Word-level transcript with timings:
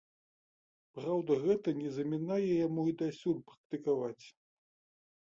Праўда, 0.99 1.31
гэта 1.43 1.69
не 1.83 1.93
замінае 1.99 2.41
яму 2.67 2.89
і 2.95 2.99
дасюль 3.05 3.39
практыкаваць. 3.55 4.25